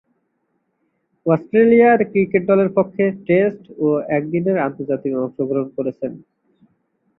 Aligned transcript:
Australia 1.25 1.89
cricket 2.11 2.43
দলের 2.49 2.69
পক্ষে 2.77 3.03
test 3.27 3.63
ও 3.77 3.87
একদিনের 4.17 4.57
আন্তর্জাতিকে 4.67 5.17
অংশগ্রহণ 5.17 5.67
করেছেন। 5.77 6.11